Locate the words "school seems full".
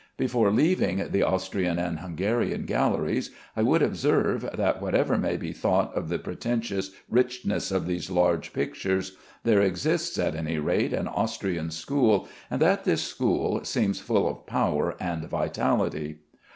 13.03-14.27